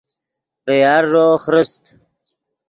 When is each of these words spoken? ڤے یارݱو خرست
ڤے 0.65 0.75
یارݱو 0.83 1.25
خرست 1.43 1.83